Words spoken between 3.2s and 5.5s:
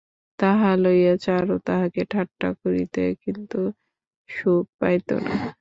কিন্তু সুখ পাইত না।